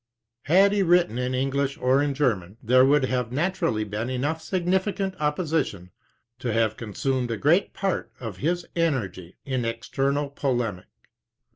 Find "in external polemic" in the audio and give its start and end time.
9.45-10.87